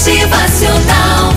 Motivacional. 0.00 1.34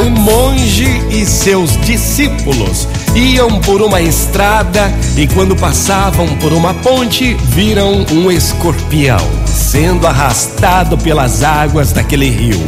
Um 0.00 0.10
monge 0.10 1.02
e 1.10 1.26
seus 1.26 1.76
discípulos 1.78 2.86
iam 3.16 3.58
por 3.58 3.82
uma 3.82 4.00
estrada 4.00 4.92
e, 5.16 5.26
quando 5.26 5.56
passavam 5.56 6.28
por 6.36 6.52
uma 6.52 6.72
ponte, 6.72 7.34
viram 7.34 8.06
um 8.12 8.30
escorpião 8.30 9.18
sendo 9.44 10.06
arrastado 10.06 10.96
pelas 10.96 11.42
águas 11.42 11.90
daquele 11.90 12.30
rio. 12.30 12.62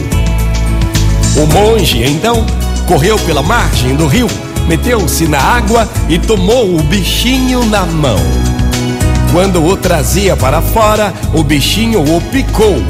O 1.37 1.47
monge 1.55 2.03
então 2.03 2.45
correu 2.89 3.17
pela 3.21 3.45
margem 3.45 3.95
do 3.95 4.09
rio, 4.09 4.27
meteu-se 4.67 5.29
na 5.29 5.39
água 5.39 5.89
e 6.09 6.19
tomou 6.19 6.77
o 6.77 6.83
bichinho 6.83 7.65
na 7.67 7.87
mão. 7.87 8.19
Quando 9.31 9.65
o 9.65 9.77
trazia 9.77 10.35
para 10.35 10.61
fora, 10.61 11.15
o 11.33 11.45
bichinho 11.45 12.01
o 12.03 12.21
picou. 12.21 12.83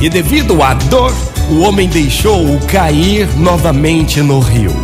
E 0.00 0.08
devido 0.08 0.62
à 0.62 0.74
dor, 0.74 1.12
o 1.50 1.60
homem 1.60 1.88
deixou-o 1.88 2.58
cair 2.66 3.28
novamente 3.36 4.20
no 4.20 4.38
rio. 4.38 4.74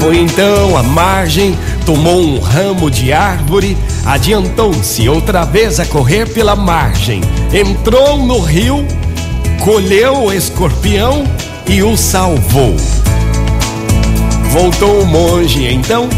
Foi 0.00 0.18
então 0.18 0.76
à 0.76 0.82
margem, 0.82 1.56
tomou 1.84 2.20
um 2.20 2.38
ramo 2.38 2.90
de 2.90 3.12
árvore, 3.12 3.76
adiantou-se 4.04 5.08
outra 5.08 5.44
vez 5.44 5.78
a 5.78 5.86
correr 5.86 6.28
pela 6.28 6.56
margem, 6.56 7.20
entrou 7.52 8.16
no 8.18 8.40
rio, 8.40 8.86
colheu 9.60 10.24
o 10.24 10.32
escorpião 10.32 11.24
e 11.66 11.82
o 11.82 11.96
salvou. 11.96 12.76
Voltou 14.50 15.02
o 15.02 15.06
monge 15.06 15.66
então 15.66 16.08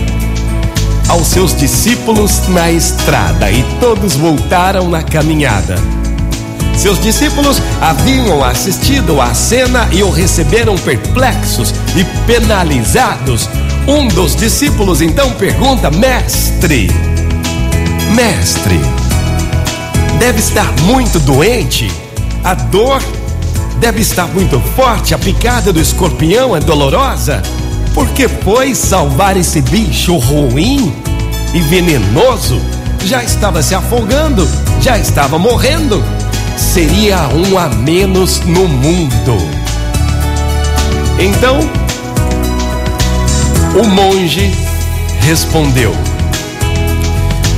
aos 1.08 1.26
seus 1.26 1.54
discípulos 1.54 2.48
na 2.48 2.70
estrada 2.70 3.50
e 3.50 3.62
todos 3.78 4.14
voltaram 4.14 4.88
na 4.88 5.02
caminhada. 5.02 6.01
Seus 6.76 6.98
discípulos 6.98 7.60
haviam 7.80 8.42
assistido 8.42 9.20
à 9.20 9.34
cena 9.34 9.88
e 9.92 10.02
o 10.02 10.10
receberam 10.10 10.76
perplexos 10.76 11.72
e 11.94 12.04
penalizados. 12.26 13.48
Um 13.86 14.08
dos 14.08 14.34
discípulos 14.34 15.00
então 15.00 15.30
pergunta: 15.32 15.90
Mestre, 15.90 16.90
mestre, 18.14 18.80
deve 20.18 20.38
estar 20.38 20.70
muito 20.82 21.20
doente? 21.20 21.90
A 22.42 22.54
dor 22.54 23.02
deve 23.78 24.00
estar 24.00 24.26
muito 24.28 24.60
forte, 24.74 25.14
a 25.14 25.18
picada 25.18 25.72
do 25.72 25.80
escorpião 25.80 26.56
é 26.56 26.60
dolorosa? 26.60 27.42
Por 27.94 28.08
que 28.08 28.26
foi 28.26 28.74
salvar 28.74 29.36
esse 29.36 29.60
bicho 29.60 30.16
ruim 30.16 30.92
e 31.52 31.60
venenoso? 31.60 32.60
Já 33.04 33.22
estava 33.22 33.62
se 33.62 33.74
afogando, 33.74 34.48
já 34.80 34.98
estava 34.98 35.38
morrendo. 35.38 36.02
Seria 36.56 37.28
um 37.28 37.58
a 37.58 37.68
menos 37.68 38.40
no 38.40 38.68
mundo. 38.68 39.36
Então, 41.18 41.60
o 43.74 43.86
monge 43.86 44.52
respondeu: 45.20 45.94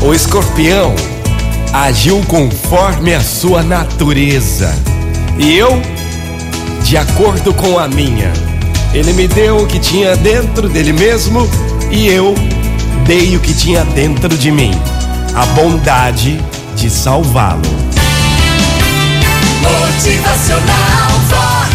O 0.00 0.14
escorpião 0.14 0.94
agiu 1.72 2.22
conforme 2.28 3.14
a 3.14 3.20
sua 3.20 3.62
natureza, 3.62 4.74
e 5.38 5.54
eu, 5.54 5.80
de 6.82 6.96
acordo 6.96 7.52
com 7.52 7.78
a 7.78 7.88
minha. 7.88 8.32
Ele 8.92 9.12
me 9.12 9.26
deu 9.26 9.56
o 9.56 9.66
que 9.66 9.80
tinha 9.80 10.16
dentro 10.16 10.68
dele 10.68 10.92
mesmo 10.92 11.48
e 11.90 12.06
eu 12.06 12.32
dei 13.04 13.36
o 13.36 13.40
que 13.40 13.52
tinha 13.52 13.84
dentro 13.84 14.38
de 14.38 14.52
mim 14.52 14.70
a 15.34 15.44
bondade 15.46 16.40
de 16.76 16.88
salvá-lo. 16.88 17.62
Motivacional 20.34 21.10
Vox. 21.28 21.74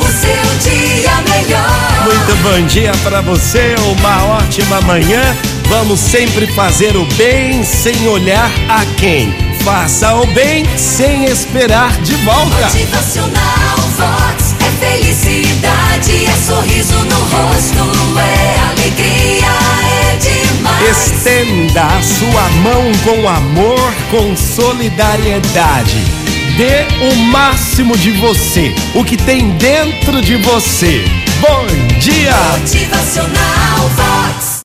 O 0.00 0.06
seu 0.06 0.70
dia 0.70 1.12
melhor. 1.30 2.04
Muito 2.04 2.42
bom 2.42 2.66
dia 2.66 2.90
para 3.04 3.20
você, 3.20 3.76
uma 3.92 4.24
ótima 4.38 4.80
manhã. 4.80 5.22
Vamos 5.68 6.00
sempre 6.00 6.48
fazer 6.48 6.96
o 6.96 7.04
bem 7.14 7.62
sem 7.62 8.08
olhar 8.08 8.50
a 8.68 8.84
quem. 8.96 9.32
Faça 9.62 10.16
o 10.16 10.26
bem 10.26 10.66
sem 10.76 11.26
esperar 11.26 11.92
de 12.02 12.14
volta. 12.16 12.62
Motivacional 12.62 13.78
Vox. 13.96 14.56
É 14.58 14.84
felicidade, 14.84 16.26
é 16.26 16.36
sorriso 16.44 16.98
no 17.04 17.18
rosto, 17.18 18.18
é 18.18 18.58
alegria, 18.70 19.46
é 20.10 20.16
demais. 20.16 21.06
Estenda 21.06 21.84
a 21.84 22.02
sua 22.02 22.50
mão 22.64 22.90
com 23.04 23.28
amor, 23.28 23.94
com 24.10 24.36
solidariedade. 24.36 26.21
Dê 26.56 26.84
o 27.00 27.16
máximo 27.30 27.96
de 27.96 28.10
você, 28.10 28.74
o 28.94 29.02
que 29.02 29.16
tem 29.16 29.50
dentro 29.56 30.20
de 30.20 30.36
você. 30.36 31.02
Bom 31.40 31.66
dia! 31.98 32.34
Motivacional. 32.58 34.11